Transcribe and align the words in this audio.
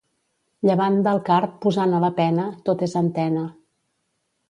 Llevant 0.69 0.97
del 1.09 1.21
car 1.27 1.37
posant 1.67 1.95
a 1.99 2.01
la 2.07 2.11
pena, 2.23 2.49
tot 2.71 2.85
és 2.91 2.99
antena. 3.07 3.49